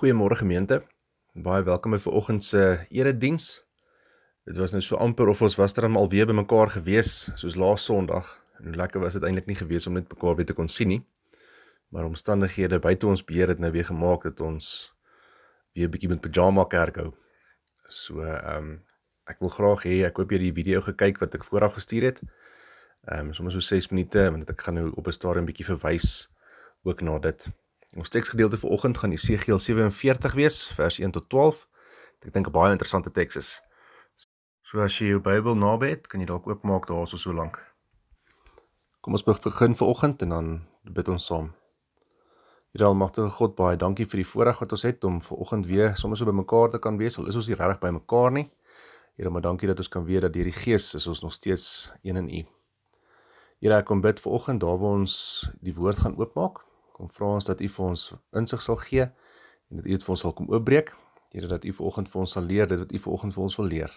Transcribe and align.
Goeiemôre 0.00 0.36
gemeente. 0.36 0.78
Baie 1.36 1.60
welkom 1.62 1.92
by 1.92 1.98
vanoggend 2.00 2.44
se 2.44 2.60
erediens. 2.88 3.66
Dit 4.48 4.56
was 4.56 4.72
nou 4.72 4.80
so 4.80 4.96
amper 4.96 5.28
of 5.28 5.42
ons 5.44 5.58
was 5.60 5.76
dan 5.76 5.98
alweer 6.00 6.24
by 6.24 6.38
mekaar 6.38 6.72
gewees 6.72 7.28
soos 7.36 7.58
laas 7.60 7.84
Sondag. 7.84 8.30
En 8.56 8.70
hoe 8.70 8.78
lekker 8.80 9.04
was 9.04 9.18
dit 9.18 9.26
eintlik 9.28 9.50
nie 9.52 9.58
gewees 9.58 9.86
om 9.90 9.98
net 9.98 10.08
mekaar 10.08 10.38
weer 10.40 10.48
te 10.48 10.56
kon 10.56 10.72
sien 10.72 10.88
nie. 10.88 11.02
Maar 11.92 12.08
omstandighede 12.08 12.80
buite 12.80 13.10
ons 13.12 13.24
beheer 13.28 13.52
het 13.52 13.60
nou 13.60 13.68
weer 13.76 13.84
gemaak 13.90 14.24
dat 14.24 14.40
ons 14.40 14.72
weer 15.76 15.88
'n 15.88 15.92
bietjie 15.92 16.08
met 16.08 16.24
pyjama 16.24 16.64
kerk 16.64 16.96
hou. 16.96 17.12
So 17.84 18.24
ehm 18.24 18.56
um, 18.56 18.82
ek 19.28 19.38
wil 19.40 19.52
graag 19.52 19.84
hê 19.84 20.04
ek 20.08 20.16
hoop 20.16 20.32
jy 20.32 20.38
die 20.48 20.56
video 20.64 20.80
gekyk 20.80 21.20
wat 21.20 21.34
ek 21.34 21.44
vooraf 21.44 21.76
gestuur 21.76 22.02
het. 22.02 22.22
Ehm 23.04 23.26
um, 23.26 23.32
sommer 23.34 23.52
so 23.52 23.60
6 23.60 23.92
minute 23.92 24.30
want 24.30 24.50
ek 24.50 24.60
gaan 24.60 24.74
nou 24.74 24.92
op 24.96 25.06
'n 25.06 25.12
stadium 25.12 25.44
bietjie 25.44 25.68
verwys 25.68 26.30
ook 26.84 27.02
na 27.02 27.18
dit. 27.18 27.52
Ons 27.98 28.08
teksgedeelte 28.08 28.58
vir 28.60 28.70
oggend 28.70 28.98
gaan 28.98 29.12
Esegiel 29.12 29.58
47 29.58 30.34
wees, 30.38 30.62
vers 30.78 30.98
1 30.98 31.10
tot 31.10 31.26
12. 31.28 31.66
Ek 32.22 32.32
dink 32.32 32.46
'n 32.46 32.52
baie 32.52 32.70
interessante 32.70 33.10
teks 33.10 33.36
is. 33.36 33.62
So 34.62 34.80
as 34.80 34.98
jy 34.98 35.06
jou 35.06 35.20
Bybel 35.20 35.56
naby 35.56 35.88
het, 35.88 36.06
kan 36.06 36.20
jy 36.20 36.26
dalk 36.26 36.46
oopmaak 36.46 36.86
daar 36.86 37.06
so 37.06 37.16
so 37.16 37.32
lank. 37.32 37.58
Kom 39.00 39.14
ons 39.14 39.24
begin 39.24 39.74
vir 39.74 39.88
oggend 39.88 40.22
en 40.22 40.28
dan 40.28 40.66
bid 40.84 41.08
ons 41.08 41.26
saam. 41.26 41.54
Here 42.72 42.86
Almagtige 42.86 43.30
God, 43.30 43.56
baie 43.56 43.76
dankie 43.76 44.06
vir 44.06 44.22
die 44.22 44.30
voorreg 44.30 44.60
wat 44.60 44.72
ons 44.72 44.82
het 44.82 45.04
om 45.04 45.20
ver 45.20 45.36
oggend 45.36 45.66
weer 45.66 45.96
sommer 45.96 46.16
so 46.16 46.24
bymekaar 46.24 46.70
te 46.70 46.78
kan 46.78 46.96
wees. 46.96 47.18
Al 47.18 47.26
is 47.26 47.34
ons 47.34 47.48
nie 47.48 47.56
regtig 47.56 47.80
bymekaar 47.80 48.30
nie. 48.30 48.50
Here, 49.16 49.30
maar 49.30 49.42
dankie 49.42 49.66
dat 49.66 49.78
ons 49.78 49.88
kan 49.88 50.04
weet 50.04 50.20
dat 50.20 50.32
deur 50.32 50.44
die 50.44 50.52
Gees 50.52 50.94
is 50.94 51.06
ons 51.06 51.22
nog 51.22 51.32
steeds 51.32 51.90
een 52.02 52.16
in 52.16 52.28
U. 52.28 52.46
Here, 53.58 53.74
ek 53.74 53.84
kom 53.84 54.00
bid 54.00 54.20
vir 54.20 54.32
oggend 54.32 54.60
daar 54.60 54.78
waar 54.78 55.00
ons 55.02 55.50
die 55.60 55.74
woord 55.74 55.98
gaan 55.98 56.14
oopmaak. 56.16 56.69
Kom 57.00 57.08
vra 57.08 57.28
ons 57.38 57.46
dat 57.48 57.62
U 57.64 57.68
vir 57.72 57.84
ons 57.86 58.02
insig 58.36 58.60
sal 58.60 58.76
gee 58.76 59.06
en 59.08 59.78
dat 59.78 59.86
U 59.86 59.92
dit 59.94 60.02
vir 60.04 60.12
ons 60.12 60.22
sal 60.26 60.34
kom 60.36 60.50
oopbreek. 60.52 60.90
Here 61.32 61.48
dat 61.48 61.64
U 61.64 61.72
vanoggend 61.72 62.10
vir 62.12 62.20
ons 62.20 62.34
sal 62.36 62.44
leer 62.44 62.68
dit 62.68 62.82
wat 62.82 62.92
U 62.92 63.00
vanoggend 63.06 63.36
vir 63.36 63.44
ons 63.46 63.56
wil 63.56 63.70
leer. 63.72 63.94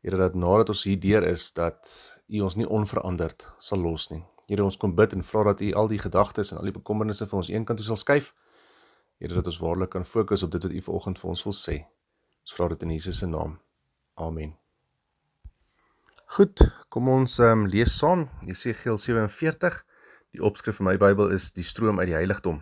Here 0.00 0.20
dat 0.22 0.38
nadat 0.38 0.72
ons 0.72 0.86
hier 0.88 0.96
deur 1.02 1.26
is 1.28 1.50
dat 1.52 1.92
U 2.32 2.40
ons 2.48 2.56
nie 2.56 2.64
onveranderd 2.64 3.44
sal 3.68 3.84
los 3.84 4.08
nie. 4.08 4.22
Here 4.48 4.64
ons 4.64 4.80
kom 4.80 4.96
bid 4.96 5.12
en 5.12 5.26
vra 5.34 5.44
dat 5.50 5.60
U 5.60 5.70
al 5.76 5.92
die 5.92 6.00
gedagtes 6.00 6.54
en 6.54 6.62
al 6.62 6.72
die 6.72 6.76
bekommernisse 6.78 7.28
vir 7.28 7.42
ons 7.42 7.52
eenkant 7.52 7.82
toe 7.82 7.90
sal 7.92 8.00
skuif. 8.00 8.32
Here 9.20 9.36
dat 9.36 9.52
ons 9.52 9.60
waarlik 9.60 9.92
kan 9.92 10.08
fokus 10.08 10.48
op 10.48 10.56
dit 10.56 10.64
wat 10.64 10.72
U 10.72 10.84
vanoggend 10.88 11.20
vir 11.20 11.36
ons 11.36 11.44
wil 11.44 11.60
sê. 11.60 11.80
Ons 12.48 12.56
vra 12.56 12.72
dit 12.72 12.88
in 12.88 12.96
Jesus 12.96 13.20
se 13.20 13.28
naam. 13.28 13.58
Amen. 14.16 14.56
Goed, 16.40 16.70
kom 16.88 17.12
ons 17.12 17.36
um, 17.44 17.68
lees 17.68 17.92
saam 18.00 18.30
Jesegiel 18.48 18.96
47 18.96 19.84
Die 20.34 20.42
opskrif 20.42 20.80
van 20.80 20.88
my 20.88 20.96
Bybel 20.98 21.30
is 21.30 21.52
die 21.54 21.62
stroom 21.62 22.00
uit 22.02 22.08
die 22.10 22.16
heiligdom. 22.16 22.56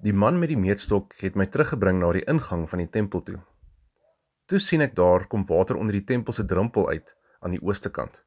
Die 0.00 0.14
man 0.16 0.38
met 0.40 0.48
die 0.48 0.56
meetstok 0.56 1.12
het 1.20 1.36
my 1.36 1.44
teruggebring 1.52 1.98
na 2.00 2.08
die 2.16 2.24
ingang 2.24 2.62
van 2.70 2.80
die 2.80 2.88
tempel 2.88 3.20
toe. 3.26 3.36
Toe 4.48 4.60
sien 4.64 4.80
ek 4.80 4.96
daar 4.96 5.26
kom 5.28 5.44
water 5.50 5.76
onder 5.76 5.98
die 5.98 6.06
tempel 6.08 6.32
se 6.32 6.46
drempel 6.48 6.88
uit 6.88 7.12
aan 7.44 7.52
die 7.52 7.60
ooste 7.60 7.92
kant. 7.92 8.22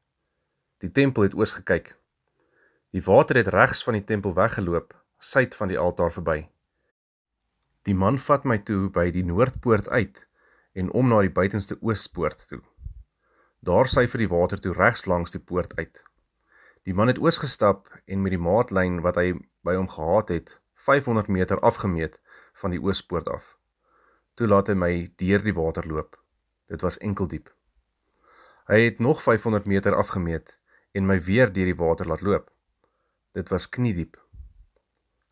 Die 0.86 0.92
tempel 0.94 1.26
het 1.26 1.34
oos 1.34 1.56
gekyk. 1.58 1.96
Die 2.94 3.02
water 3.02 3.42
het 3.42 3.50
regs 3.50 3.82
van 3.82 3.98
die 3.98 4.06
tempel 4.06 4.38
weggeloop, 4.38 4.94
suid 5.18 5.58
van 5.58 5.74
die 5.74 5.78
altaar 5.78 6.14
verby. 6.14 6.44
Die 7.82 7.98
man 7.98 8.22
vat 8.22 8.46
my 8.46 8.60
toe 8.62 8.86
by 8.94 9.10
die 9.10 9.26
noordpoort 9.26 9.90
uit 9.90 10.22
en 10.78 10.94
om 10.94 11.10
na 11.10 11.24
die 11.26 11.34
buitenste 11.42 11.82
oospoort 11.82 12.46
toe. 12.46 12.62
Daar 13.66 13.90
syfer 13.90 14.22
die 14.22 14.30
water 14.30 14.62
toe 14.62 14.78
regs 14.78 15.08
langs 15.10 15.34
die 15.34 15.42
poort 15.42 15.74
uit. 15.74 16.04
Die 16.84 16.94
man 16.94 17.08
het 17.08 17.18
oos 17.18 17.38
gestap 17.40 17.88
en 18.04 18.20
met 18.20 18.34
die 18.34 18.40
maatlyn 18.40 18.98
wat 19.04 19.16
hy 19.16 19.30
by 19.64 19.74
hom 19.78 19.88
gehad 19.88 20.28
het, 20.28 20.58
500 20.84 21.30
meter 21.32 21.60
afgemeet 21.64 22.18
van 22.60 22.74
die 22.74 22.80
oospoort 22.82 23.28
af. 23.32 23.54
Toe 24.36 24.48
laat 24.50 24.68
hy 24.68 24.74
my 24.76 24.90
deur 25.22 25.40
die 25.46 25.54
water 25.56 25.86
loop. 25.88 26.18
Dit 26.68 26.84
was 26.84 26.98
enkel 26.98 27.30
diep. 27.30 27.48
Hy 28.68 28.82
het 28.82 29.00
nog 29.00 29.22
500 29.22 29.64
meter 29.70 29.96
afgemeet 29.96 30.58
en 30.92 31.08
my 31.08 31.16
weer 31.24 31.52
deur 31.52 31.70
die 31.72 31.78
water 31.78 32.08
laat 32.10 32.24
loop. 32.26 32.52
Dit 33.32 33.48
was 33.48 33.68
kniediep. 33.68 34.20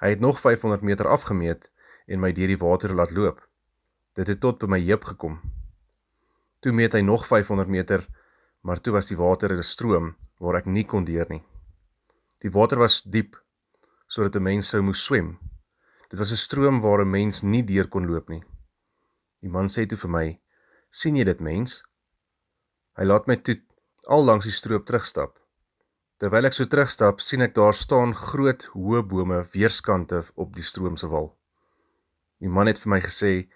Hy 0.01 0.15
het 0.15 0.25
nog 0.25 0.41
500 0.41 0.83
meter 0.83 1.09
afgemeet 1.09 1.69
en 2.07 2.21
my 2.21 2.33
deur 2.33 2.49
die 2.49 2.59
water 2.59 2.95
laat 2.95 3.13
loop. 3.13 3.45
Dit 4.17 4.33
het 4.33 4.41
tot 4.41 4.59
by 4.63 4.73
my 4.73 4.81
heup 4.81 5.05
gekom. 5.05 5.41
Toe 6.65 6.73
meet 6.73 6.97
hy 6.97 7.05
nog 7.05 7.27
500 7.29 7.69
meter 7.69 8.09
maar 8.63 8.81
toe 8.81 8.93
was 8.95 9.09
die 9.11 9.19
water 9.19 9.53
'n 9.53 9.63
stroom 9.63 10.17
waar 10.43 10.59
ek 10.59 10.67
nie 10.67 10.85
kon 10.85 11.07
deur 11.07 11.29
nie. 11.31 11.45
Die 12.43 12.51
water 12.51 12.81
was 12.83 13.03
diep 13.07 13.39
sodat 14.11 14.37
'n 14.37 14.43
mens 14.43 14.69
sou 14.69 14.83
moes 14.83 15.05
swem. 15.05 15.39
Dit 16.11 16.19
was 16.19 16.33
'n 16.33 16.45
stroom 16.47 16.81
waar 16.81 17.01
'n 17.01 17.11
mens 17.11 17.43
nie 17.43 17.63
deur 17.63 17.89
kon 17.89 18.07
loop 18.07 18.29
nie. 18.29 18.43
Die 19.41 19.49
man 19.49 19.69
sê 19.69 19.87
toe 19.87 19.99
vir 19.99 20.11
my: 20.11 20.41
"Sien 20.91 21.17
jy 21.17 21.25
dit, 21.25 21.41
mens?" 21.41 21.83
Hy 22.99 23.05
laat 23.05 23.27
my 23.27 23.37
toe 23.37 23.63
al 24.07 24.25
langs 24.25 24.45
die 24.45 24.53
stroop 24.53 24.85
terugstap. 24.87 25.39
Terwyl 26.19 26.47
ek 26.47 26.53
so 26.53 26.65
terugstap, 26.65 27.21
sien 27.21 27.43
ek 27.43 27.55
daar 27.55 27.75
staan 27.75 28.15
groot 28.15 28.63
hoë 28.75 29.03
bome 29.03 29.45
weerskante 29.55 30.25
op 30.35 30.55
die 30.55 30.63
stroom 30.63 30.97
se 30.97 31.07
wal. 31.07 31.37
Die 32.41 32.49
man 32.49 32.67
het 32.67 32.79
vir 32.79 32.91
my 32.91 33.01
gesê: 33.01 33.49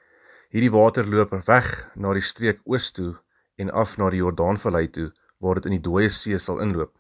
"Hierdie 0.51 0.73
water 0.73 1.05
loop 1.05 1.31
weg 1.47 1.91
na 1.97 2.13
die 2.13 2.23
streek 2.33 2.61
oos 2.65 2.93
toe 2.93 3.17
en 3.59 3.71
af 3.71 3.99
na 3.99 4.11
die 4.11 4.23
Jordaanvallei 4.23 4.87
toe 4.89 5.13
waar 5.39 5.59
dit 5.59 5.69
in 5.71 5.77
die 5.77 5.85
dooie 5.89 6.09
see 6.13 6.39
sal 6.39 6.61
inloop. 6.65 6.93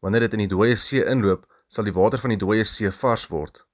Wanneer 0.00 0.26
dit 0.26 0.36
in 0.38 0.44
die 0.44 0.52
dooie 0.52 0.76
see 0.76 1.04
inloop, 1.04 1.46
sal 1.68 1.86
die 1.86 1.94
water 1.94 2.20
van 2.22 2.34
die 2.34 2.40
dooie 2.40 2.64
see 2.64 2.90
vars 3.00 3.26
word. 3.30 3.64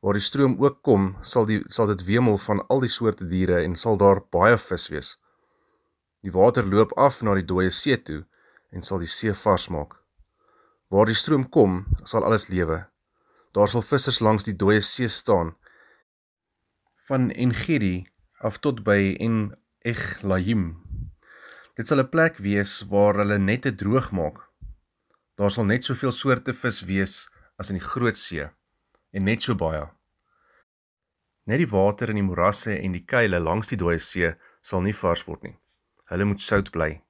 Waar 0.00 0.16
die 0.16 0.24
stroom 0.24 0.56
ook 0.62 0.80
kom, 0.86 1.14
sal 1.22 1.46
die 1.48 1.60
sal 1.68 1.90
dit 1.90 2.04
wemel 2.08 2.38
van 2.40 2.62
al 2.72 2.80
die 2.84 2.92
soorte 2.92 3.26
diere 3.28 3.60
en 3.64 3.76
sal 3.76 4.00
daar 4.00 4.22
baie 4.32 4.56
vis 4.58 4.88
wees. 4.92 5.10
Die 6.24 6.32
water 6.32 6.66
loop 6.66 6.92
af 6.96 7.20
na 7.22 7.34
die 7.36 7.46
dooie 7.46 7.70
see 7.70 7.96
toe 7.96 8.22
en 8.72 8.82
sal 8.82 9.02
die 9.02 9.10
see 9.10 9.34
vars 9.44 9.68
maak. 9.68 9.98
Waar 10.90 11.06
die 11.06 11.18
stroom 11.18 11.46
kom, 11.48 11.84
sal 12.04 12.24
alles 12.24 12.48
lewe. 12.48 12.86
Daar 13.54 13.68
sal 13.68 13.84
vissers 13.84 14.20
langs 14.20 14.46
die 14.48 14.56
dooie 14.56 14.80
see 14.80 15.08
staan 15.08 15.54
van 17.10 17.30
Engedi 17.30 18.06
af 18.38 18.58
tot 18.58 18.84
by 18.86 19.16
En 19.18 19.58
Eglaim 19.82 20.89
Dit 21.80 21.88
sal 21.88 22.02
'n 22.04 22.12
plek 22.12 22.36
wees 22.44 22.72
waar 22.92 23.16
hulle 23.16 23.38
nette 23.38 23.70
droog 23.74 24.10
maak. 24.12 24.38
Daar 25.38 25.50
sal 25.50 25.64
net 25.64 25.84
soveel 25.84 26.12
soorte 26.12 26.52
vis 26.52 26.80
wees 26.84 27.14
as 27.56 27.70
in 27.70 27.78
die 27.78 27.88
Groot 27.92 28.16
See 28.16 28.44
en 29.16 29.24
net 29.24 29.42
so 29.42 29.54
baie. 29.54 29.88
Net 31.46 31.58
die 31.62 31.70
water 31.76 32.10
in 32.10 32.20
die 32.20 32.28
morasse 32.28 32.76
en 32.76 32.92
die 32.92 33.04
kuile 33.12 33.40
langs 33.40 33.72
die 33.72 33.80
dooie 33.80 33.98
see 33.98 34.34
sal 34.60 34.82
nie 34.82 34.92
vars 34.92 35.24
word 35.24 35.42
nie. 35.42 35.56
Hulle 36.10 36.24
moet 36.24 36.40
sout 36.40 36.70
bly. 36.70 37.00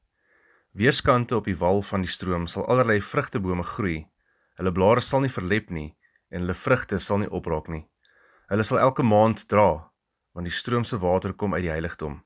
Weerskante 0.72 1.37
op 1.37 1.50
die 1.50 1.58
wal 1.58 1.82
van 1.82 2.06
die 2.06 2.14
stroom 2.16 2.47
sal 2.47 2.66
allerlei 2.66 3.00
vrugtebome 3.00 3.66
groei. 3.75 4.06
Hulle 4.54 4.72
blare 4.72 5.00
sal 5.00 5.20
nie 5.20 5.34
verlep 5.38 5.70
nie 5.70 5.97
en 6.31 6.41
hulle 6.42 6.54
vrugte 6.54 6.98
sal 6.98 7.19
nie 7.19 7.32
opraak 7.38 7.66
nie. 7.69 7.88
Hulle 8.47 8.62
sal 8.62 8.78
elke 8.78 9.02
maand 9.02 9.48
dra 9.48 9.91
want 10.32 10.47
die 10.47 10.58
stroom 10.60 10.84
se 10.84 10.97
water 10.97 11.32
kom 11.32 11.54
uit 11.54 11.66
die 11.66 11.75
heiligdom. 11.75 12.22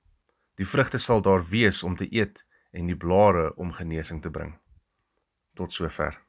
Die 0.55 0.67
vrugte 0.67 0.99
sal 0.99 1.23
daar 1.23 1.43
wees 1.49 1.83
om 1.83 1.97
te 1.97 2.07
eet 2.11 2.45
en 2.71 2.87
die 2.87 2.97
blare 2.97 3.55
om 3.57 3.73
genesing 3.73 4.23
te 4.23 4.31
bring. 4.31 4.55
Tot 5.55 5.73
sover. 5.73 6.21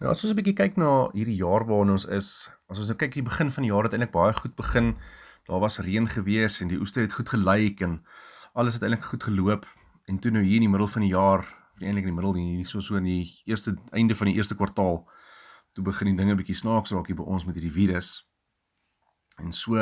Nou 0.00 0.10
as 0.10 0.22
ons 0.24 0.32
'n 0.32 0.36
bietjie 0.36 0.56
kyk 0.56 0.76
na 0.76 1.10
hierdie 1.12 1.36
jaar 1.36 1.66
waarin 1.66 1.90
ons 1.90 2.06
is, 2.06 2.50
as 2.68 2.78
ons 2.78 2.88
nou 2.88 2.96
kyk 2.96 3.12
die 3.14 3.22
begin 3.22 3.50
van 3.50 3.62
die 3.62 3.70
jaar 3.70 3.84
het 3.84 3.92
eintlik 3.92 4.12
baie 4.12 4.32
goed 4.32 4.56
begin. 4.56 4.96
Daar 5.44 5.60
was 5.60 5.78
reën 5.78 6.08
gewees 6.08 6.60
en 6.60 6.68
die 6.68 6.78
oeste 6.78 7.00
het 7.00 7.12
goed 7.12 7.28
gelyk 7.28 7.80
en 7.80 8.04
alles 8.54 8.74
het 8.74 8.82
eintlik 8.82 9.04
goed 9.04 9.22
geloop 9.22 9.66
en 10.06 10.18
toe 10.18 10.30
nou 10.30 10.42
hier 10.42 10.56
in 10.56 10.66
die 10.66 10.68
middel 10.68 10.88
van 10.88 11.02
die 11.02 11.10
jaar, 11.10 11.40
of 11.74 11.80
eintlik 11.80 12.06
in 12.06 12.14
die 12.14 12.18
middel 12.20 12.34
hier 12.34 12.66
so 12.66 12.80
so 12.80 12.96
in 12.96 13.04
die 13.04 13.42
eerste 13.44 13.76
einde 13.92 14.14
van 14.14 14.26
die 14.26 14.36
eerste 14.36 14.54
kwartaal, 14.54 15.04
toe 15.72 15.84
begin 15.84 16.06
die 16.10 16.16
dinge 16.16 16.34
bietjie 16.34 16.56
snaaks 16.56 16.90
raak 16.90 17.06
hier 17.06 17.16
by 17.16 17.22
ons 17.22 17.44
met 17.44 17.54
hierdie 17.54 17.72
virus. 17.72 18.26
En 19.38 19.52
so 19.52 19.76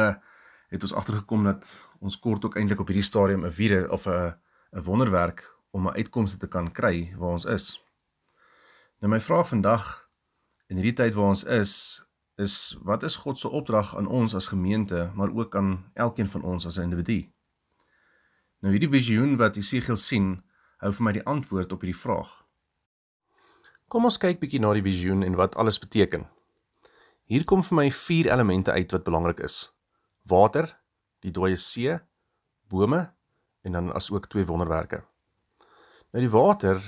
het 0.69 0.83
ons 0.83 0.95
agtergekom 0.95 1.45
dat 1.45 1.89
ons 1.99 2.19
kort 2.19 2.45
ook 2.45 2.57
eintlik 2.57 2.81
op 2.81 2.91
hierdie 2.91 3.07
stadium 3.07 3.45
'n 3.45 3.53
virus 3.53 3.89
of 3.89 4.07
'n 4.07 4.35
'n 4.73 4.83
wonderwerk 4.83 5.57
om 5.71 5.89
'n 5.89 5.97
uitkomste 5.97 6.39
te 6.39 6.49
kan 6.49 6.73
kry 6.73 7.15
waar 7.17 7.31
ons 7.31 7.45
is. 7.45 7.85
Nou 9.01 9.13
my 9.13 9.21
vraag 9.21 9.49
vandag 9.49 10.11
in 10.67 10.77
hierdie 10.77 10.93
tyd 10.93 11.15
waar 11.15 11.29
ons 11.29 11.45
is, 11.45 12.05
is 12.37 12.79
wat 12.83 13.03
is 13.03 13.17
God 13.17 13.39
se 13.39 13.49
opdrag 13.49 13.97
aan 13.97 14.07
ons 14.07 14.35
as 14.35 14.47
gemeente, 14.47 15.11
maar 15.15 15.35
ook 15.35 15.57
aan 15.57 15.91
elkeen 15.95 16.29
van 16.29 16.43
ons 16.43 16.67
as 16.67 16.77
'n 16.79 16.83
individu? 16.83 17.33
Nou 18.61 18.73
hierdie 18.73 18.91
visioen 18.91 19.37
wat 19.37 19.55
Jesegiel 19.55 19.97
sien, 19.97 20.43
hou 20.77 20.93
vir 20.93 21.03
my 21.03 21.13
die 21.13 21.25
antwoord 21.25 21.73
op 21.73 21.81
hierdie 21.81 22.01
vraag. 22.01 22.47
Kom 23.89 24.05
ons 24.05 24.19
kyk 24.19 24.39
bietjie 24.39 24.61
na 24.61 24.73
die 24.73 24.83
visioen 24.83 25.23
en 25.23 25.35
wat 25.35 25.57
alles 25.57 25.79
beteken. 25.79 26.27
Hier 27.25 27.45
kom 27.45 27.65
vir 27.65 27.77
my 27.77 27.91
vier 27.91 28.33
elemente 28.33 28.73
uit 28.73 28.93
wat 28.93 29.05
belangrik 29.05 29.41
is 29.41 29.78
water, 30.29 30.69
die 31.25 31.33
dooie 31.35 31.57
see, 31.57 31.99
bome 32.69 33.15
en 33.63 33.73
dan 33.73 33.93
as 33.93 34.11
ook 34.11 34.29
twee 34.29 34.47
wonderwerke. 34.47 35.03
Nou 36.13 36.25
die 36.25 36.33
water, 36.33 36.81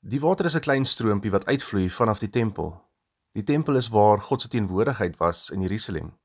die 0.00 0.20
water 0.20 0.44
is 0.44 0.56
'n 0.56 0.66
klein 0.66 0.84
stroompie 0.84 1.30
wat 1.30 1.46
uitvloei 1.46 1.90
vanaf 1.90 2.18
die 2.18 2.30
tempel. 2.30 2.90
Die 3.32 3.42
tempel 3.42 3.76
is 3.76 3.88
waar 3.88 4.20
God 4.20 4.40
se 4.40 4.48
teenwoordigheid 4.48 5.16
was 5.16 5.50
in 5.50 5.60
Jerusalem. 5.60 6.18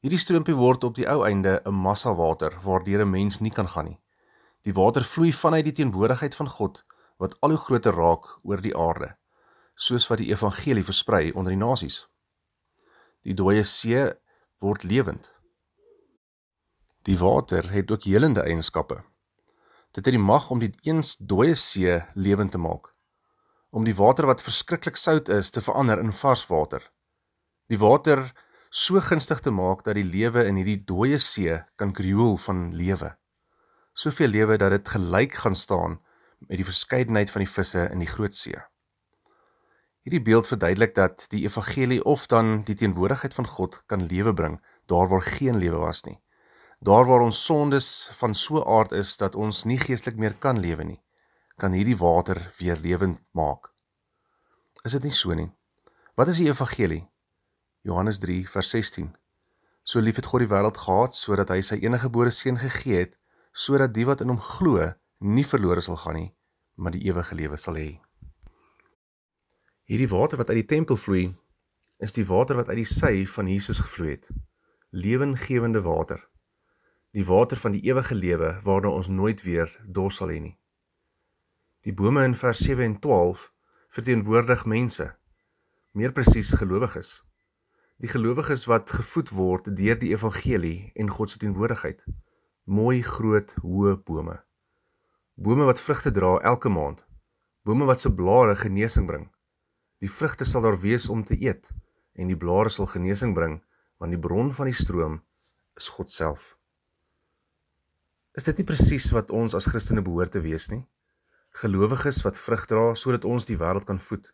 Hierdie 0.00 0.18
stroompie 0.18 0.54
word 0.54 0.84
op 0.84 0.94
die 0.94 1.06
ou 1.08 1.24
einde 1.24 1.60
'n 1.64 1.74
massa 1.74 2.14
water 2.14 2.52
waardeur 2.62 3.00
'n 3.04 3.10
mens 3.10 3.40
nie 3.40 3.50
kan 3.50 3.68
gaan 3.68 3.84
nie. 3.84 4.00
Die 4.62 4.72
water 4.72 5.04
vloei 5.04 5.32
vanuit 5.32 5.64
die 5.64 5.72
teenwoordigheid 5.72 6.34
van 6.34 6.48
God 6.48 6.84
wat 7.16 7.36
al 7.40 7.48
hoe 7.48 7.58
groter 7.58 7.92
raak 7.92 8.38
oor 8.42 8.60
die 8.60 8.76
aarde, 8.76 9.16
soos 9.74 10.06
wat 10.08 10.18
die 10.18 10.30
evangelie 10.30 10.84
versprei 10.84 11.32
onder 11.32 11.52
die 11.52 11.64
nasies. 11.64 12.08
Die 13.22 13.34
dooie 13.34 13.62
see 13.62 14.12
word 14.58 14.82
lewend. 14.82 15.32
Die 17.04 17.18
water 17.18 17.66
het 17.70 17.90
ook 17.90 18.06
helende 18.08 18.40
eienskappe. 18.40 19.02
Dit 19.92 20.06
het 20.08 20.14
die 20.14 20.22
mag 20.22 20.48
om 20.50 20.62
die 20.62 20.72
eens 20.88 21.16
dooie 21.20 21.54
see 21.54 21.98
lewend 22.14 22.54
te 22.54 22.58
maak. 22.58 22.94
Om 23.70 23.84
die 23.84 23.94
water 23.94 24.26
wat 24.26 24.42
verskriklik 24.42 24.96
sout 24.96 25.28
is 25.28 25.50
te 25.52 25.60
verander 25.60 26.00
in 26.00 26.12
vars 26.12 26.46
water. 26.48 26.80
Die 27.68 27.78
water 27.78 28.24
so 28.70 29.00
gunstig 29.04 29.44
te 29.44 29.52
maak 29.52 29.84
dat 29.84 29.98
die 30.00 30.06
lewe 30.06 30.46
in 30.48 30.56
hierdie 30.62 30.80
dooie 30.88 31.20
see 31.20 31.60
kan 31.76 31.92
krioel 31.92 32.38
van 32.46 32.70
lewe. 32.74 33.12
Soveel 33.92 34.32
lewe 34.32 34.56
dat 34.58 34.72
dit 34.72 34.88
gelyk 34.96 35.36
gaan 35.44 35.54
staan 35.54 36.00
met 36.48 36.56
die 36.56 36.66
verskeidenheid 36.66 37.30
van 37.30 37.44
die 37.44 37.52
visse 37.52 37.84
in 37.92 38.00
die 38.00 38.10
groot 38.10 38.34
see. 38.34 38.56
Hierdie 40.04 40.24
beeld 40.24 40.48
verduidelik 40.48 40.96
dat 40.96 41.28
die 41.28 41.44
evangelie 41.44 42.00
of 42.04 42.26
dan 42.26 42.62
die 42.64 42.74
teenwoordigheid 42.74 43.34
van 43.34 43.46
God 43.46 43.82
kan 43.86 44.08
lewe 44.08 44.34
bring 44.34 44.60
daar 44.88 45.08
waar 45.08 45.22
geen 45.22 45.60
lewe 45.60 45.84
was 45.84 46.02
nie. 46.08 46.23
Daar 46.80 47.06
waar 47.06 47.20
ons 47.20 47.44
sondes 47.44 48.10
van 48.18 48.34
so 48.34 48.64
aard 48.64 48.92
is 48.92 49.16
dat 49.16 49.34
ons 49.34 49.64
nie 49.64 49.78
geestelik 49.78 50.18
meer 50.18 50.34
kan 50.34 50.58
lewe 50.60 50.84
nie, 50.84 51.00
kan 51.56 51.72
hierdie 51.72 51.96
water 51.96 52.40
weer 52.58 52.76
lewend 52.76 53.20
maak. 53.30 53.70
Is 54.84 54.92
dit 54.92 55.02
nie 55.02 55.14
so 55.14 55.34
nie? 55.34 55.50
Wat 56.14 56.28
is 56.28 56.40
die 56.42 56.48
evangelie? 56.50 57.04
Johannes 57.82 58.18
3 58.18 58.48
vers 58.48 58.70
16. 58.70 59.14
So 59.82 60.00
lief 60.00 60.16
het 60.16 60.26
God 60.26 60.44
die 60.44 60.50
wêreld 60.50 60.80
gehad 60.80 61.14
sodat 61.14 61.52
hy 61.52 61.60
sy 61.62 61.78
enige 61.82 62.08
gebore 62.08 62.32
seun 62.32 62.58
gegee 62.60 63.04
het 63.04 63.16
sodat 63.54 63.92
die 63.94 64.06
wat 64.08 64.24
in 64.24 64.32
hom 64.32 64.40
glo 64.42 64.82
nie 65.20 65.44
verlore 65.46 65.80
sal 65.84 65.96
gaan 66.00 66.16
nie, 66.18 66.30
maar 66.74 66.92
die 66.92 67.04
ewige 67.06 67.36
lewe 67.38 67.56
sal 67.60 67.78
hê. 67.78 68.00
Hierdie 69.86 70.10
water 70.10 70.40
wat 70.40 70.50
uit 70.50 70.64
die 70.64 70.70
tempel 70.74 70.98
vloei, 70.98 71.28
is 72.02 72.16
die 72.16 72.26
water 72.26 72.58
wat 72.58 72.72
uit 72.72 72.80
die 72.82 72.88
sy 72.88 73.22
van 73.30 73.48
Jesus 73.48 73.78
gevloei 73.84 74.16
het. 74.16 74.26
Lewengewende 74.90 75.84
water 75.84 76.24
die 77.14 77.24
water 77.24 77.56
van 77.56 77.76
die 77.76 77.82
ewige 77.86 78.14
lewe 78.14 78.48
waarna 78.64 78.90
ons 78.90 79.08
nooit 79.08 79.42
weer 79.46 79.70
dors 79.86 80.16
sal 80.18 80.32
hê 80.34 80.40
nie. 80.42 80.56
Die 81.86 81.94
bome 81.94 82.24
in 82.26 82.34
vers 82.34 82.64
7 82.66 82.82
en 82.82 82.96
12 82.98 83.44
verteenwoordig 83.94 84.64
mense, 84.66 85.06
meer 85.94 86.10
presies 86.16 86.50
gelowiges. 86.58 87.20
Die 88.02 88.10
gelowiges 88.10 88.64
wat 88.66 88.90
gevoed 88.90 89.30
word 89.30 89.70
deur 89.78 90.00
die 90.00 90.10
evangelie 90.10 90.90
en 90.98 91.12
God 91.14 91.30
se 91.30 91.38
teenwoordigheid. 91.38 92.02
Mooi 92.64 93.04
groot 93.06 93.54
hoë 93.62 93.94
bome. 94.02 94.34
Bome 95.38 95.68
wat 95.70 95.82
vrugte 95.84 96.10
dra 96.10 96.32
elke 96.42 96.72
maand. 96.72 97.04
Bome 97.62 97.86
wat 97.86 98.02
se 98.02 98.10
blare 98.10 98.58
genesing 98.58 99.06
bring. 99.06 99.28
Die 100.02 100.10
vrugte 100.10 100.44
sal 100.44 100.66
daar 100.66 100.80
wees 100.82 101.06
om 101.08 101.22
te 101.22 101.38
eet 101.38 101.70
en 102.18 102.26
die 102.26 102.40
blare 102.40 102.74
sal 102.74 102.90
genesing 102.90 103.38
bring 103.38 103.60
want 104.02 104.10
die 104.10 104.20
bron 104.20 104.50
van 104.52 104.66
die 104.66 104.74
stroom 104.82 105.20
is 105.78 105.92
God 105.94 106.10
self. 106.10 106.56
Is 108.34 108.48
dit 108.48 108.58
nie 108.58 108.66
presies 108.66 109.12
wat 109.14 109.30
ons 109.30 109.54
as 109.54 109.68
Christene 109.70 110.02
behoort 110.02 110.32
te 110.34 110.40
wees 110.42 110.66
nie? 110.72 110.80
Gelowiges 111.54 112.16
wat 112.26 112.38
vrug 112.42 112.64
dra 112.66 112.86
sodat 112.98 113.26
ons 113.30 113.46
die 113.46 113.54
wêreld 113.60 113.86
kan 113.86 114.00
voed, 114.02 114.26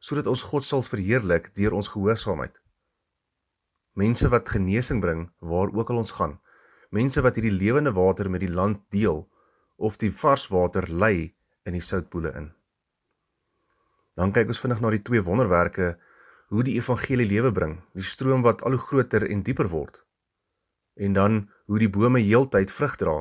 sodat 0.00 0.28
ons 0.30 0.44
God 0.48 0.64
sal 0.64 0.80
verheerlik 0.86 1.50
deur 1.58 1.74
ons 1.76 1.90
gehoorsaamheid. 1.92 2.54
Mense 4.00 4.30
wat 4.32 4.48
genesing 4.48 5.02
bring 5.04 5.26
waar 5.44 5.68
ook 5.68 5.92
al 5.92 6.00
ons 6.00 6.14
gaan. 6.16 6.38
Mense 6.96 7.20
wat 7.20 7.36
hierdie 7.36 7.52
lewende 7.52 7.92
water 7.92 8.30
met 8.32 8.40
die 8.40 8.48
land 8.48 8.80
deel 8.88 9.26
of 9.76 9.98
die 10.00 10.08
vars 10.16 10.46
water 10.48 10.88
lei 10.88 11.34
in 11.68 11.76
die 11.76 11.84
soutpoele 11.84 12.32
in. 12.38 12.46
Dan 14.16 14.32
kyk 14.32 14.48
ons 14.48 14.62
vinnig 14.64 14.80
na 14.80 14.94
die 14.96 15.02
twee 15.04 15.20
wonderwerke 15.28 15.90
hoe 16.48 16.64
die 16.64 16.78
evangelie 16.80 17.28
lewe 17.28 17.52
bring, 17.52 17.76
die 17.92 18.04
stroom 18.04 18.40
wat 18.48 18.64
al 18.64 18.78
hoe 18.78 18.80
groter 18.80 19.28
en 19.28 19.44
dieper 19.44 19.68
word. 19.68 20.00
En 20.96 21.12
dan 21.12 21.38
hoe 21.68 21.80
die 21.84 21.92
bome 21.92 22.24
heeltyd 22.24 22.72
vrug 22.72 22.96
dra 22.96 23.18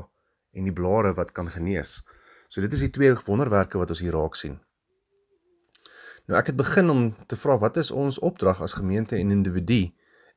en 0.54 0.68
die 0.68 0.76
blare 0.76 1.14
wat 1.18 1.32
kan 1.32 1.50
genees. 1.50 2.02
So 2.48 2.62
dit 2.62 2.74
is 2.74 2.84
die 2.84 2.92
twee 2.92 3.14
wonderwerke 3.26 3.80
wat 3.80 3.94
ons 3.94 4.04
hier 4.04 4.16
raak 4.16 4.36
sien. 4.36 4.60
Nou 6.28 6.38
ek 6.40 6.52
het 6.52 6.60
begin 6.60 6.90
om 6.90 7.08
te 7.28 7.36
vra 7.40 7.58
wat 7.60 7.78
is 7.82 7.92
ons 7.92 8.20
opdrag 8.20 8.62
as 8.62 8.76
gemeente 8.78 9.16
en 9.18 9.32
individu 9.32 9.88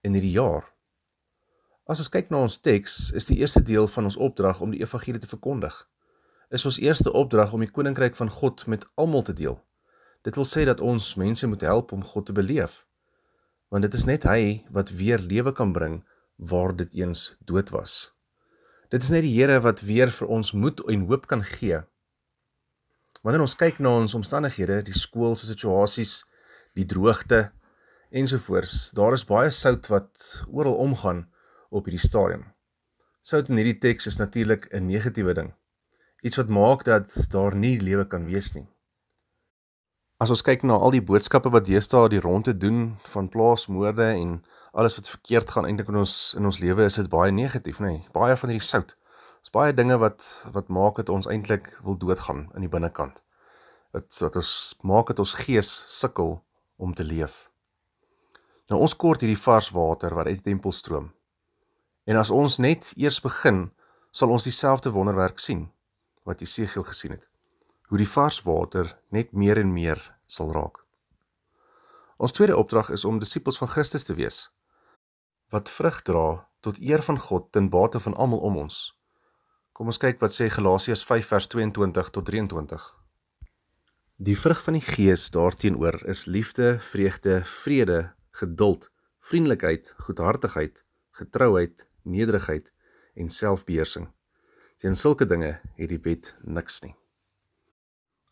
in 0.02 0.16
hierdie 0.16 0.36
jaar? 0.36 0.70
As 1.84 2.00
ons 2.00 2.08
kyk 2.08 2.30
na 2.32 2.40
ons 2.46 2.56
teks, 2.64 3.10
is 3.12 3.28
die 3.28 3.36
eerste 3.42 3.60
deel 3.62 3.86
van 3.92 4.08
ons 4.08 4.16
opdrag 4.16 4.62
om 4.64 4.72
die 4.72 4.80
evangelie 4.80 5.20
te 5.20 5.28
verkondig. 5.28 5.74
Is 6.48 6.64
ons 6.64 6.78
eerste 6.80 7.12
opdrag 7.12 7.52
om 7.52 7.60
die 7.60 7.68
koninkryk 7.70 8.16
van 8.16 8.30
God 8.32 8.64
met 8.72 8.86
almal 8.96 9.26
te 9.26 9.36
deel. 9.36 9.58
Dit 10.24 10.38
wil 10.40 10.48
sê 10.48 10.64
dat 10.64 10.80
ons 10.80 11.14
mense 11.20 11.46
moet 11.46 11.60
help 11.60 11.92
om 11.92 12.04
God 12.04 12.26
te 12.26 12.32
beleef. 12.32 12.86
Want 13.68 13.84
dit 13.84 13.94
is 13.94 14.06
net 14.08 14.24
hy 14.24 14.64
wat 14.72 14.94
weer 14.96 15.20
lewe 15.20 15.52
kan 15.52 15.76
bring 15.76 16.00
waar 16.36 16.72
dit 16.76 16.94
eens 16.96 17.34
dood 17.44 17.68
was. 17.74 18.13
Dit 18.94 19.02
is 19.02 19.10
net 19.10 19.24
die 19.26 19.32
Here 19.34 19.56
wat 19.58 19.80
weer 19.82 20.10
vir 20.14 20.28
ons 20.30 20.52
moed 20.54 20.78
en 20.86 21.08
hoop 21.08 21.24
kan 21.26 21.40
gee. 21.42 21.80
Wanneer 23.26 23.42
ons 23.42 23.56
kyk 23.58 23.80
na 23.82 23.90
ons 23.98 24.12
omstandighede, 24.14 24.76
die 24.86 24.94
skoolse 24.94 25.48
situasies, 25.48 26.20
die 26.78 26.84
droogte 26.86 27.48
ensovoorts, 28.14 28.92
daar 28.94 29.16
is 29.16 29.26
baie 29.26 29.50
sout 29.50 29.90
wat 29.90 30.28
oral 30.46 30.78
omgaan 30.84 31.24
op 31.74 31.90
hierdie 31.90 32.04
stadium. 32.06 32.44
Sout 33.26 33.50
in 33.50 33.58
hierdie 33.58 33.80
teks 33.82 34.06
is 34.12 34.20
natuurlik 34.22 34.70
'n 34.70 34.86
negatiewe 34.86 35.34
ding. 35.34 35.50
Iets 36.22 36.38
wat 36.38 36.48
maak 36.48 36.84
dat 36.84 37.10
daar 37.34 37.56
nie 37.56 37.80
lewe 37.80 38.06
kan 38.06 38.30
wees 38.30 38.54
nie. 38.54 38.68
As 40.20 40.30
ons 40.30 40.42
kyk 40.42 40.62
na 40.62 40.78
al 40.78 40.90
die 40.90 41.02
boodskappe 41.02 41.50
wat 41.50 41.66
deesdae 41.66 42.08
die 42.08 42.20
rondte 42.20 42.54
doen 42.56 42.94
van 43.10 43.28
plaasmoorde 43.28 44.06
en 44.14 44.44
alles 44.74 44.96
wat 44.98 45.08
verkeerd 45.08 45.50
gaan 45.50 45.66
eintlik 45.66 45.88
in 45.88 46.00
ons 46.02 46.34
in 46.38 46.44
ons 46.44 46.58
lewe 46.58 46.84
is 46.88 46.98
dit 46.98 47.08
baie 47.10 47.32
negatief 47.32 47.78
nê. 47.78 47.92
Nee. 47.92 48.06
baie 48.12 48.36
van 48.36 48.50
hierdie 48.50 48.66
sout. 48.66 48.96
Is 49.42 49.52
baie 49.54 49.74
dinge 49.74 49.98
wat 50.02 50.24
wat 50.52 50.68
maak 50.68 50.98
dit 50.98 51.10
ons 51.14 51.28
eintlik 51.30 51.68
wil 51.86 51.98
doodgaan 51.98 52.48
in 52.58 52.66
die 52.66 52.70
binnekant. 52.70 53.22
Wat 53.94 54.18
wat 54.24 54.38
ons 54.40 54.54
maak 54.82 55.12
dit 55.12 55.22
ons 55.22 55.34
gees 55.44 55.70
sukkel 56.00 56.40
om 56.76 56.94
te 56.94 57.06
leef. 57.06 57.50
Nou 58.72 58.80
ons 58.80 58.96
kort 58.98 59.22
hierdie 59.22 59.38
vars 59.38 59.70
water 59.70 60.16
wat 60.18 60.26
uit 60.26 60.40
die 60.42 60.50
tempel 60.50 60.74
stroom. 60.74 61.12
En 62.04 62.18
as 62.18 62.32
ons 62.34 62.58
net 62.58 62.90
eers 62.96 63.20
begin 63.22 63.68
sal 64.10 64.34
ons 64.34 64.48
dieselfde 64.48 64.90
wonderwerk 64.90 65.38
sien 65.38 65.68
wat 66.26 66.42
Jesegiel 66.42 66.82
gesien 66.88 67.14
het. 67.14 67.28
Hoe 67.92 68.00
die 68.00 68.10
vars 68.10 68.40
water 68.42 68.96
net 69.14 69.32
meer 69.32 69.60
en 69.60 69.70
meer 69.72 70.02
sal 70.26 70.50
raak. 70.50 70.82
Ons 72.16 72.32
tweede 72.32 72.56
opdrag 72.56 72.90
is 72.90 73.04
om 73.04 73.20
disippels 73.22 73.58
van 73.60 73.70
Christus 73.70 74.06
te 74.08 74.14
wees 74.18 74.48
wat 75.48 75.70
vrug 75.70 76.02
dra 76.02 76.48
tot 76.60 76.80
eer 76.80 77.02
van 77.02 77.18
God 77.18 77.52
ten 77.52 77.68
bate 77.68 78.00
van 78.00 78.14
almal 78.14 78.38
om 78.38 78.56
ons. 78.56 78.76
Kom 79.72 79.90
ons 79.90 79.98
kyk 79.98 80.20
wat 80.22 80.32
sê 80.32 80.48
Galasiërs 80.48 81.04
5 81.04 81.26
vers 81.32 81.48
22 81.52 82.10
tot 82.14 82.26
23. 82.30 82.84
Die 84.16 84.36
vrug 84.38 84.60
van 84.62 84.78
die 84.78 84.84
Gees 84.84 85.26
daarteenoor 85.34 85.98
is 86.08 86.24
liefde, 86.30 86.78
vreugde, 86.80 87.40
vrede, 87.44 88.14
geduld, 88.30 88.90
vriendelikheid, 89.20 89.94
goedhartigheid, 90.06 90.84
getrouheid, 91.18 91.88
nederigheid 92.02 92.70
en 93.14 93.28
selfbeheersing. 93.28 94.06
Teen 94.78 94.94
sulke 94.94 95.26
dinge 95.26 95.58
het 95.76 95.90
die 95.90 96.00
wet 96.06 96.34
niks 96.42 96.80
nie. 96.86 96.94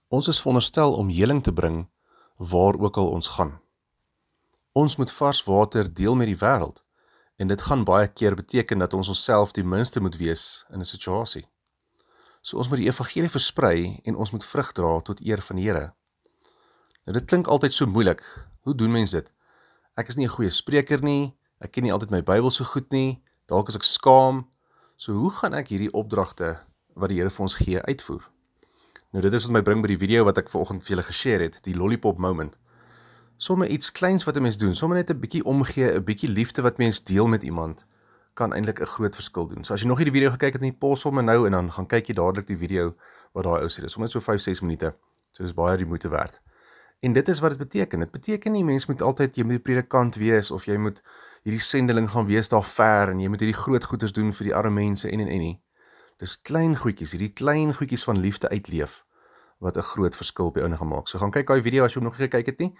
Ons 0.08 0.28
is 0.28 0.40
veronderstel 0.40 0.94
om 0.94 1.10
heling 1.10 1.42
te 1.42 1.52
bring 1.52 1.88
waar 2.36 2.78
ook 2.78 2.96
al 2.96 3.10
ons 3.10 3.34
gaan. 3.34 3.58
Ons 4.72 4.96
moet 4.96 5.12
vars 5.12 5.44
water 5.44 5.94
deel 5.94 6.16
met 6.16 6.30
die 6.30 6.38
wêreld 6.38 6.82
En 7.36 7.48
dit 7.48 7.62
gaan 7.62 7.84
baie 7.84 8.08
keer 8.08 8.34
beteken 8.34 8.78
dat 8.78 8.92
ons 8.92 9.08
onsself 9.08 9.52
die 9.52 9.64
minste 9.64 10.00
moet 10.00 10.16
wees 10.16 10.64
in 10.70 10.80
'n 10.80 10.84
situasie. 10.84 11.48
So 12.40 12.56
ons 12.56 12.68
moet 12.68 12.78
die 12.78 12.86
evangelie 12.86 13.30
versprei 13.30 14.00
en 14.04 14.16
ons 14.16 14.30
moet 14.30 14.44
vrug 14.44 14.72
dra 14.72 15.00
tot 15.00 15.20
eer 15.20 15.42
van 15.42 15.56
die 15.56 15.64
Here. 15.64 15.92
Nou 17.04 17.18
dit 17.18 17.24
klink 17.24 17.46
altyd 17.46 17.72
so 17.72 17.86
moeilik. 17.86 18.22
Hoe 18.60 18.74
doen 18.74 18.90
mense 18.90 19.16
dit? 19.16 19.32
Ek 19.94 20.08
is 20.08 20.16
nie 20.16 20.26
'n 20.26 20.34
goeie 20.36 20.50
spreker 20.50 21.02
nie. 21.02 21.36
Ek 21.60 21.72
ken 21.72 21.82
nie 21.82 21.92
altyd 21.92 22.10
my 22.10 22.22
Bybel 22.22 22.50
so 22.50 22.64
goed 22.64 22.90
nie. 22.90 23.22
Dalk 23.46 23.68
is 23.68 23.74
ek 23.74 23.82
skaam. 23.82 24.48
So 24.96 25.12
hoe 25.12 25.30
gaan 25.30 25.54
ek 25.54 25.68
hierdie 25.68 25.92
opdragte 25.92 26.60
wat 26.94 27.08
die 27.08 27.18
Here 27.18 27.30
vir 27.30 27.42
ons 27.42 27.54
gee 27.54 27.82
uitvoer? 27.82 28.28
Nou 29.12 29.22
dit 29.22 29.32
is 29.32 29.42
wat 29.44 29.52
my 29.52 29.62
bring 29.62 29.82
by 29.82 29.88
die 29.88 29.98
video 29.98 30.24
wat 30.24 30.38
ek 30.38 30.48
vanoggend 30.48 30.82
vir 30.82 30.96
julle 30.96 31.02
geshare 31.02 31.42
het, 31.42 31.62
die 31.62 31.74
lollipop 31.74 32.18
moment 32.18 32.56
sommer 33.42 33.68
iets 33.68 33.92
kleins 33.92 34.24
wat 34.24 34.36
'n 34.36 34.42
mens 34.42 34.58
doen, 34.58 34.74
sommer 34.74 34.96
net 34.96 35.10
'n 35.10 35.18
bietjie 35.18 35.44
omgee, 35.44 35.94
'n 35.94 36.04
bietjie 36.04 36.28
liefde 36.28 36.62
wat 36.62 36.78
mens 36.78 37.04
deel 37.04 37.26
met 37.26 37.42
iemand 37.42 37.86
kan 38.34 38.52
eintlik 38.52 38.80
'n 38.80 38.86
groot 38.86 39.14
verskil 39.14 39.46
doen. 39.46 39.64
So 39.64 39.72
as 39.72 39.80
jy 39.80 39.86
nog 39.86 39.96
nie 39.96 40.10
die 40.10 40.12
video 40.12 40.30
gekyk 40.30 40.52
het 40.52 40.62
nie, 40.62 40.72
pos 40.72 41.00
sommer 41.00 41.24
nou 41.24 41.46
en 41.46 41.52
dan 41.52 41.72
gaan 41.72 41.86
kyk 41.86 42.06
jy 42.06 42.14
dadelik 42.14 42.46
die 42.46 42.56
video 42.56 42.94
wat 43.32 43.44
daai 43.44 43.60
ou 43.62 43.68
sê. 43.68 43.80
Dis 43.80 43.92
sommer 43.92 44.10
so 44.10 44.20
5-6 44.20 44.60
minute. 44.60 44.94
So 45.32 45.42
dis 45.42 45.54
baie 45.54 45.76
die 45.76 45.86
moeite 45.86 46.08
werd. 46.08 46.40
En 47.00 47.12
dit 47.12 47.28
is 47.28 47.38
wat 47.38 47.50
dit 47.50 47.58
beteken. 47.58 47.98
Dit 47.98 48.10
beteken 48.10 48.52
nie 48.52 48.64
mens 48.64 48.86
moet 48.86 49.02
altyd 49.02 49.36
jy 49.36 49.42
moet 49.42 49.64
die 49.64 49.72
predikant 49.72 50.14
wees 50.14 50.50
of 50.50 50.64
jy 50.64 50.76
moet 50.76 51.02
hierdie 51.42 51.60
sendeling 51.60 52.10
gaan 52.10 52.26
wees 52.26 52.48
daar 52.48 52.64
ver 52.64 53.08
en 53.08 53.20
jy 53.20 53.28
moet 53.28 53.40
hierdie 53.40 53.62
groot 53.62 53.84
goeders 53.84 54.12
doen 54.12 54.32
vir 54.32 54.44
die 54.44 54.54
arme 54.54 54.80
mense 54.80 55.10
en 55.10 55.20
en 55.20 55.28
en 55.28 55.38
nie. 55.38 55.60
Dis 56.16 56.42
klein 56.42 56.76
goedjies, 56.76 57.10
hierdie 57.10 57.32
klein 57.32 57.74
goedjies 57.74 58.04
van 58.04 58.20
liefde 58.20 58.48
uitleef 58.48 59.04
wat 59.62 59.76
'n 59.76 59.82
groot 59.82 60.16
verskil 60.16 60.50
jou 60.52 60.64
ouene 60.64 60.76
gemaak. 60.76 61.08
So 61.08 61.18
gaan 61.18 61.30
kyk 61.30 61.46
daai 61.46 61.62
video 61.62 61.84
as 61.84 61.94
jy 61.94 62.00
hom 62.00 62.08
nog 62.08 62.18
nie 62.18 62.28
gekyk 62.28 62.46
het 62.46 62.58
nie. 62.58 62.72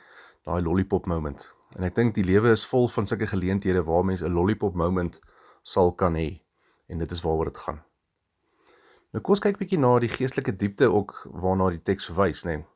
Daai 0.43 0.63
lollipop 0.63 1.07
moment. 1.07 1.45
En 1.79 1.87
ek 1.87 1.95
dink 1.95 2.17
die 2.17 2.25
lewe 2.27 2.51
is 2.51 2.65
vol 2.67 2.89
van 2.91 3.07
sulke 3.07 3.29
geleenthede 3.31 3.85
waar 3.87 4.03
mense 4.05 4.27
'n 4.27 4.35
lollipop 4.35 4.75
moment 4.75 5.21
sal 5.63 5.93
kan 5.95 6.15
hê. 6.15 6.43
En 6.89 6.99
dit 6.99 7.11
is 7.11 7.23
waaroor 7.23 7.45
dit 7.45 7.57
gaan. 7.57 7.79
Nou 9.13 9.23
kom 9.23 9.33
ons 9.37 9.41
kyk 9.41 9.59
bietjie 9.59 9.79
na 9.79 9.99
die 9.99 10.09
geestelike 10.09 10.53
diepte 10.53 10.91
ook 10.91 11.29
waarna 11.31 11.71
die 11.71 11.83
teks 11.83 12.07
verwys, 12.11 12.43
nê. 12.45 12.57
Nee. 12.57 12.67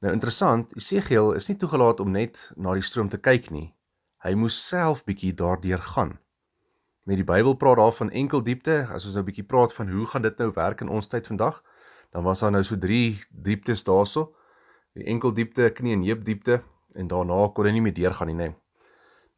Nou 0.00 0.12
interessant, 0.12 0.72
Esegiel 0.76 1.32
is 1.32 1.48
nie 1.48 1.56
toegelaat 1.56 2.00
om 2.00 2.10
net 2.10 2.50
na 2.56 2.72
die 2.72 2.82
stroom 2.82 3.08
te 3.08 3.18
kyk 3.18 3.50
nie. 3.50 3.74
Hy 4.24 4.34
moes 4.34 4.66
self 4.68 5.04
bietjie 5.04 5.34
daardeur 5.34 5.78
gaan. 5.78 6.18
Net 7.04 7.16
die 7.16 7.24
Bybel 7.24 7.54
praat 7.54 7.76
daar 7.76 7.92
van 7.92 8.10
enkel 8.10 8.42
diepte, 8.42 8.88
as 8.90 9.04
ons 9.04 9.14
nou 9.14 9.24
bietjie 9.24 9.46
praat 9.46 9.72
van 9.72 9.88
hoe 9.88 10.06
gaan 10.06 10.22
dit 10.22 10.38
nou 10.38 10.52
werk 10.54 10.80
in 10.80 10.88
ons 10.88 11.06
tyd 11.06 11.26
vandag, 11.26 11.62
dan 12.10 12.22
was 12.22 12.40
daar 12.40 12.50
nou 12.50 12.64
so 12.64 12.76
drie 12.78 13.20
dieptes 13.30 13.84
daarso. 13.84 14.34
Die 14.94 15.04
enkel 15.04 15.32
diepte, 15.32 15.70
knie 15.70 15.92
en 15.92 16.02
heup 16.02 16.24
diepte 16.24 16.62
en 16.94 17.06
daarna 17.06 17.48
kon 17.54 17.66
hy 17.66 17.72
nie 17.72 17.84
meer 17.84 17.94
deurgaan 17.94 18.30
nie, 18.32 18.38
nê. 18.38 18.48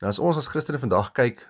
Nou 0.01 0.11
as 0.11 0.19
ons 0.19 0.37
as 0.37 0.49
Christene 0.49 0.81
vandag 0.83 1.13
kyk, 1.13 1.43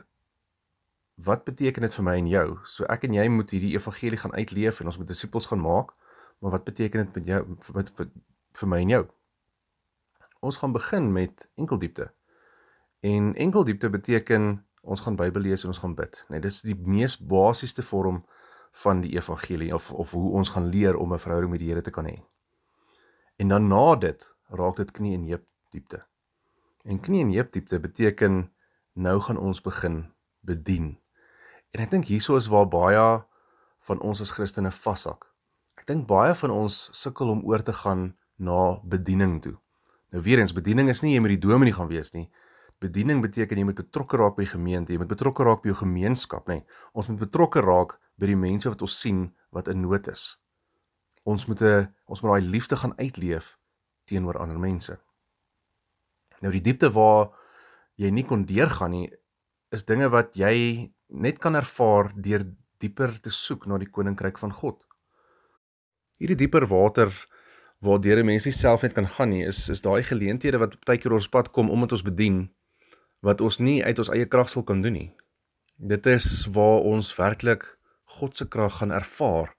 wat 1.25 1.45
beteken 1.45 1.87
dit 1.87 1.95
vir 1.95 2.05
my 2.05 2.17
en 2.21 2.29
jou? 2.29 2.47
So 2.69 2.87
ek 2.91 3.07
en 3.09 3.15
jy 3.15 3.29
moet 3.33 3.53
hierdie 3.55 3.75
evangelie 3.77 4.19
gaan 4.21 4.35
uitleef 4.35 4.81
en 4.81 4.91
ons 4.91 4.99
moet 4.99 5.09
disippels 5.09 5.47
gaan 5.51 5.63
maak. 5.63 5.95
Maar 6.43 6.57
wat 6.57 6.65
beteken 6.65 7.05
dit 7.05 7.15
met 7.15 7.27
jou 7.27 7.43
vir, 7.61 7.85
vir, 7.97 8.11
vir 8.59 8.69
my 8.69 8.81
en 8.83 8.93
jou? 8.97 9.03
Ons 10.43 10.59
gaan 10.59 10.75
begin 10.75 11.13
met 11.15 11.47
enkel 11.55 11.79
diepte. 11.79 12.09
En 13.07 13.35
enkel 13.35 13.65
diepte 13.65 13.91
beteken 13.91 14.65
ons 14.83 15.01
gaan 15.01 15.17
Bybel 15.17 15.43
lees 15.47 15.63
en 15.63 15.71
ons 15.71 15.79
gaan 15.79 15.95
bid. 15.95 16.25
Nee, 16.29 16.43
dis 16.43 16.61
die 16.67 16.75
mees 16.75 17.15
basiese 17.17 17.85
vorm 17.87 18.25
van 18.83 19.03
die 19.05 19.15
evangelie 19.15 19.71
of 19.75 19.93
of 19.93 20.11
hoe 20.17 20.33
ons 20.41 20.51
gaan 20.55 20.67
leer 20.73 20.97
om 20.97 21.13
'n 21.13 21.19
verhouding 21.19 21.51
met 21.51 21.61
die 21.61 21.69
Here 21.69 21.83
te 21.83 21.91
kan 21.91 22.07
hê. 22.07 22.23
En 23.37 23.49
dan 23.49 23.69
na 23.69 23.95
dit 23.97 24.35
raak 24.49 24.77
dit 24.77 24.91
knie 24.91 25.15
en 25.15 25.27
heup 25.29 25.47
diepte. 25.73 26.03
En 26.85 27.01
knie 27.01 27.23
en 27.25 27.33
heup 27.33 27.53
diepte 27.55 27.81
beteken 27.81 28.45
nou 28.93 29.19
gaan 29.21 29.39
ons 29.41 29.61
begin 29.65 30.05
bedien. 30.41 30.97
En 31.73 31.85
ek 31.85 31.93
dink 31.95 32.11
hieso 32.11 32.37
is 32.37 32.51
waar 32.53 32.69
baie 32.69 33.05
van 33.89 34.01
ons 34.05 34.21
as 34.21 34.35
Christene 34.37 34.71
vashak. 34.71 35.27
Ek 35.81 35.87
dink 35.89 36.07
baie 36.11 36.35
van 36.37 36.53
ons 36.53 36.89
sukkel 36.95 37.33
om 37.33 37.45
oor 37.49 37.63
te 37.65 37.73
gaan 37.73 38.13
na 38.37 38.79
bediening 38.85 39.41
toe. 39.43 39.57
Nou 40.13 40.23
weer 40.23 40.43
eens, 40.43 40.53
bediening 40.53 40.91
is 40.93 41.01
nie 41.03 41.15
jy 41.15 41.23
moet 41.25 41.37
die 41.37 41.45
dominee 41.47 41.75
gaan 41.75 41.89
wees 41.89 42.13
nie. 42.13 42.27
Bediening 42.83 43.23
beteken 43.23 43.59
jy 43.59 43.65
moet 43.65 43.79
betrokke 43.79 44.19
raak 44.21 44.37
by 44.37 44.45
die 44.45 44.53
gemeente, 44.53 44.93
jy 44.93 45.01
moet 45.01 45.13
betrokke 45.15 45.47
raak 45.47 45.63
by 45.63 45.71
jou 45.71 45.79
gemeenskap, 45.85 46.51
nê. 46.51 46.61
Ons 46.93 47.09
moet 47.09 47.23
betrokke 47.23 47.63
raak 47.65 47.97
by 48.21 48.29
die 48.29 48.39
mense 48.39 48.69
wat 48.69 48.83
ons 48.85 48.99
sien 48.99 49.31
wat 49.55 49.71
in 49.73 49.81
nood 49.87 50.11
is. 50.11 50.37
Ons 51.25 51.47
moet 51.47 51.63
'n 51.63 51.89
ons 52.07 52.21
moet 52.23 52.33
daai 52.33 52.51
liefde 52.51 52.77
gaan 52.77 52.99
uitleef 52.99 53.57
teenoor 54.05 54.39
ander 54.39 54.59
mense. 54.59 54.99
Nou 56.43 56.51
die 56.51 56.63
diepte 56.63 56.91
waar 56.91 57.31
jy 58.01 58.11
nie 58.11 58.25
kon 58.27 58.43
deurgaan 58.49 58.97
nie, 58.97 59.09
is 59.73 59.87
dinge 59.89 60.09
wat 60.13 60.35
jy 60.37 60.91
net 61.13 61.39
kan 61.39 61.55
ervaar 61.55 62.11
deur 62.17 62.45
dieper 62.83 63.15
te 63.23 63.31
soek 63.31 63.69
na 63.71 63.79
die 63.79 63.91
koninkryk 63.91 64.41
van 64.43 64.53
God. 64.57 64.81
Hierdie 66.19 66.41
dieper 66.45 66.67
water 66.67 67.13
waardeur 67.83 68.19
'n 68.23 68.27
mens 68.27 68.47
self 68.59 68.83
net 68.83 68.95
kan 68.95 69.07
gaan 69.07 69.31
nie, 69.31 69.45
is 69.47 69.69
is 69.69 69.81
daai 69.81 70.03
geleenthede 70.03 70.59
wat 70.59 70.79
baie 70.85 70.99
keer 70.99 71.13
ons 71.13 71.29
pad 71.29 71.51
kom 71.51 71.71
omdat 71.71 71.93
ons 71.93 72.03
bedien 72.03 72.51
wat 73.21 73.41
ons 73.41 73.59
nie 73.59 73.85
uit 73.85 73.99
ons 73.99 74.11
eie 74.11 74.27
krag 74.27 74.49
sal 74.49 74.63
kan 74.63 74.83
doen 74.83 74.93
nie. 74.93 75.15
Dit 75.79 76.07
is 76.07 76.47
waar 76.47 76.81
ons 76.83 77.17
werklik 77.17 77.79
God 78.05 78.37
se 78.37 78.49
krag 78.49 78.79
gaan 78.79 78.91
ervaar 78.91 79.55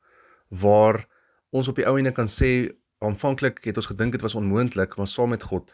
waar 0.50 1.08
ons 1.52 1.68
op 1.68 1.75
die 1.75 1.88
ou 1.88 1.98
ene 1.98 2.12
kan 2.12 2.28
sê 2.28 2.72
aanvanklik 3.00 3.63
het 3.63 3.78
ons 3.78 3.88
gedink 3.88 4.12
dit 4.12 4.22
was 4.22 4.36
onmoontlik, 4.36 4.98
maar 4.98 5.08
saam 5.08 5.30
met 5.30 5.44
God 5.44 5.74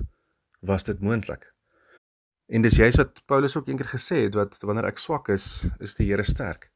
was 0.60 0.84
dit 0.84 1.00
moontlik. 1.00 1.54
En 2.50 2.62
dis 2.62 2.76
juist 2.76 2.98
wat 2.98 3.22
Paulus 3.26 3.56
ook 3.58 3.68
eendag 3.68 3.92
gesê 3.94 4.24
het 4.26 4.34
wat 4.34 4.58
wanneer 4.66 4.90
ek 4.90 4.98
swak 4.98 5.30
is, 5.30 5.68
is 5.80 5.94
die 6.00 6.08
Here 6.10 6.26
sterk. 6.26 6.72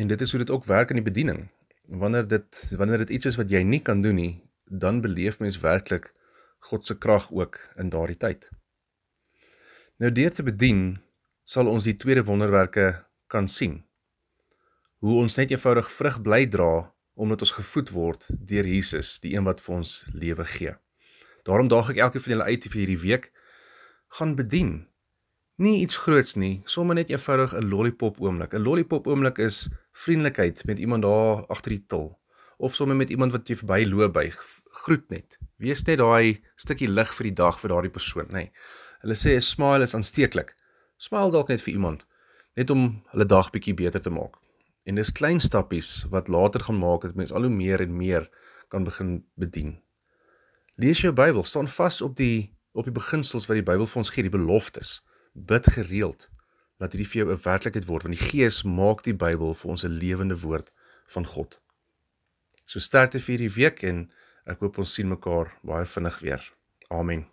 En 0.00 0.08
dit 0.08 0.20
is 0.20 0.30
hoe 0.32 0.40
dit 0.40 0.50
ook 0.50 0.64
werk 0.64 0.90
in 0.90 1.00
die 1.00 1.04
bediening. 1.04 1.48
Wanneer 1.88 2.28
dit 2.28 2.62
wanneer 2.70 3.04
dit 3.04 3.10
iets 3.18 3.28
is 3.32 3.36
wat 3.36 3.50
jy 3.50 3.62
nie 3.62 3.82
kan 3.84 4.02
doen 4.02 4.16
nie, 4.16 4.32
dan 4.64 5.02
beleef 5.04 5.40
mens 5.40 5.60
werklik 5.60 6.12
God 6.70 6.86
se 6.86 6.98
krag 6.98 7.30
ook 7.32 7.60
in 7.76 7.92
daardie 7.92 8.16
tyd. 8.16 8.48
Nou 9.98 10.12
deur 10.12 10.32
te 10.32 10.42
bedien 10.42 10.98
sal 11.44 11.68
ons 11.68 11.84
die 11.84 11.96
tweede 11.96 12.24
wonderwerke 12.24 13.04
kan 13.26 13.48
sien. 13.48 13.82
Hoe 15.04 15.20
ons 15.20 15.36
net 15.36 15.52
eenvoudig 15.52 15.92
vrug 15.92 16.20
bly 16.22 16.46
dra 16.46 16.72
omdat 17.18 17.42
ons 17.42 17.56
gevoed 17.58 17.90
word 17.90 18.28
deur 18.30 18.66
Jesus, 18.66 19.18
die 19.20 19.34
een 19.34 19.44
wat 19.44 19.60
vir 19.60 19.80
ons 19.80 20.04
lewe 20.14 20.44
gee. 20.56 20.76
Daarom 21.48 21.68
daag 21.68 21.88
ek 21.94 22.02
elkeen 22.04 22.20
van 22.20 22.32
julle 22.34 22.44
uit 22.52 22.64
vir 22.68 22.80
hierdie 22.82 23.00
week 23.00 23.30
gaan 24.18 24.34
bedien. 24.36 24.72
Nie 25.56 25.80
iets 25.80 25.96
groots 25.96 26.36
nie, 26.36 26.60
sommer 26.68 26.94
net 26.94 27.08
eenvoudig 27.10 27.54
'n 27.56 27.68
lollipop 27.72 28.20
oomblik. 28.20 28.52
'n 28.52 28.62
Lollipop 28.62 29.06
oomblik 29.06 29.38
is 29.38 29.70
vriendelikheid 29.92 30.64
met 30.64 30.78
iemand 30.78 31.02
daar 31.02 31.46
agter 31.46 31.70
die 31.70 31.84
til 31.86 32.18
of 32.58 32.74
sommer 32.74 32.96
met 32.96 33.10
iemand 33.10 33.32
wat 33.32 33.48
jy 33.48 33.56
verby 33.56 33.84
loop 33.86 34.12
by 34.12 34.30
groet 34.82 35.08
net. 35.10 35.38
Wees 35.56 35.86
net 35.86 35.98
daai 35.98 36.42
stukkie 36.56 36.88
lig 36.88 37.14
vir 37.14 37.24
die 37.24 37.34
dag 37.34 37.60
vir 37.60 37.68
daardie 37.68 37.90
persoon, 37.90 38.26
nê. 38.26 38.32
Nee. 38.32 38.52
Hulle 39.00 39.14
sê 39.14 39.36
'n 39.36 39.40
smile 39.40 39.82
is 39.82 39.94
aansteeklik. 39.94 40.54
Smile 40.96 41.30
dalk 41.30 41.48
net 41.48 41.62
vir 41.62 41.74
iemand 41.74 42.04
net 42.56 42.70
om 42.70 43.02
hulle 43.12 43.24
dag 43.24 43.50
bietjie 43.50 43.74
beter 43.74 44.02
te 44.02 44.10
maak. 44.10 44.36
En 44.84 44.94
dis 44.94 45.12
klein 45.12 45.40
stappies 45.40 46.06
wat 46.10 46.28
later 46.28 46.60
gaan 46.60 46.78
maak 46.78 47.02
dat 47.02 47.14
mens 47.14 47.32
al 47.32 47.42
hoe 47.42 47.50
meer 47.50 47.80
en 47.80 47.96
meer 47.96 48.28
kan 48.68 48.84
begin 48.84 49.24
bedien. 49.34 49.87
Lees 50.78 51.00
jou 51.02 51.10
Bybel, 51.12 51.42
staan 51.44 51.68
vas 51.68 52.00
op 52.06 52.16
die 52.16 52.54
op 52.78 52.86
die 52.86 52.94
beginsels 52.94 53.48
wat 53.48 53.56
die 53.58 53.66
Bybel 53.66 53.88
vir 53.90 53.98
ons 53.98 54.10
gee, 54.14 54.22
die 54.22 54.30
beloftes. 54.30 55.00
Bid 55.34 55.66
gereeld 55.74 56.28
dat 56.78 56.92
hierdie 56.94 57.08
vir 57.10 57.18
jou 57.18 57.32
'n 57.32 57.42
werklikheid 57.42 57.86
word, 57.88 58.04
want 58.06 58.14
die 58.14 58.28
Gees 58.30 58.62
maak 58.62 59.02
die 59.02 59.16
Bybel 59.24 59.54
vir 59.54 59.70
ons 59.70 59.84
'n 59.84 59.98
lewende 59.98 60.38
woord 60.38 60.70
van 61.06 61.26
God. 61.26 61.58
So 62.64 62.78
sterkte 62.78 63.18
vir 63.18 63.38
hierdie 63.38 63.54
week 63.54 63.82
en 63.82 64.12
ek 64.46 64.60
hoop 64.60 64.78
ons 64.78 64.94
sien 64.94 65.08
mekaar 65.08 65.58
baie 65.64 65.84
vinnig 65.84 66.18
weer. 66.20 66.52
Amen. 66.90 67.26